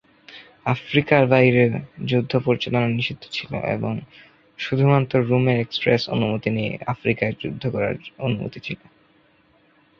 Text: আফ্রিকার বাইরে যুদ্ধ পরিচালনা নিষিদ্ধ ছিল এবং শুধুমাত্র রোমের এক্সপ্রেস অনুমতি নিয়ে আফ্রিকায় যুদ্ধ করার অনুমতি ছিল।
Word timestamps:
আফ্রিকার 0.65 1.21
বাইরে 1.27 1.63
যুদ্ধ 2.05 2.31
পরিচালনা 2.45 2.87
নিষিদ্ধ 2.89 3.23
ছিল 3.31 3.51
এবং 3.67 3.93
শুধুমাত্র 4.59 5.13
রোমের 5.23 5.57
এক্সপ্রেস 5.59 6.01
অনুমতি 6.09 6.49
নিয়ে 6.49 6.73
আফ্রিকায় 6.87 7.33
যুদ্ধ 7.41 7.63
করার 7.69 7.95
অনুমতি 8.19 8.59
ছিল। 8.59 8.79